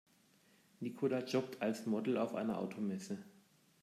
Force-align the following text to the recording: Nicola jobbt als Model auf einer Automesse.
Nicola 0.79 1.19
jobbt 1.27 1.61
als 1.61 1.85
Model 1.85 2.17
auf 2.17 2.33
einer 2.33 2.57
Automesse. 2.57 3.19